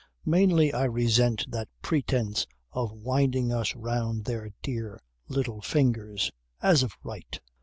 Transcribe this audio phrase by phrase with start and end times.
[0.25, 6.97] Mainly I resent that pretence of winding us round their dear little fingers, as of
[7.03, 7.39] right.